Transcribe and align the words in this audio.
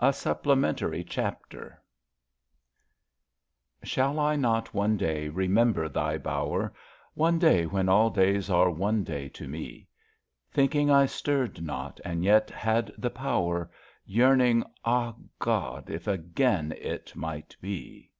A 0.00 0.06
STJPPLEMENTAEY 0.08 1.06
CHAPTEE 1.06 1.70
Shall 3.84 4.18
I 4.18 4.34
not 4.34 4.74
one 4.74 4.96
day 4.96 5.28
remember 5.28 5.88
thy 5.88 6.18
Bower— 6.18 6.74
One 7.14 7.38
day 7.38 7.66
when 7.66 7.88
all 7.88 8.10
days 8.10 8.50
are 8.50 8.68
one 8.68 9.04
day 9.04 9.28
to 9.28 9.46
me? 9.46 9.86
Thinking 10.50 10.90
I 10.90 11.06
stirred 11.06 11.62
not 11.62 12.00
and 12.04 12.24
yet 12.24 12.50
had 12.50 12.90
the 12.98 13.10
power. 13.10 13.70
Yearning— 14.04 14.64
ah> 14.84 15.14
God, 15.38 15.88
if 15.88 16.08
again 16.08 16.72
it 16.76 17.14
might 17.14 17.56
be! 17.60 18.10